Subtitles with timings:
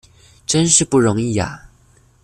[0.47, 1.69] 真是不容易啊！